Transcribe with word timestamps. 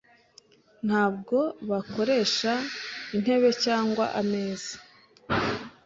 Ntabwo 0.87 1.37
bakoresha 1.69 2.51
intebe 3.15 3.49
cyangwa 3.65 4.05
ameza. 4.21 4.73